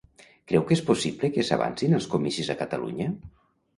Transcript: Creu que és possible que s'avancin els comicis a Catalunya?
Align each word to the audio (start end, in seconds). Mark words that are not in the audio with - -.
Creu 0.51 0.63
que 0.69 0.73
és 0.77 0.81
possible 0.87 1.31
que 1.35 1.45
s'avancin 1.49 1.93
els 1.99 2.09
comicis 2.15 2.51
a 2.55 2.59
Catalunya? 2.63 3.11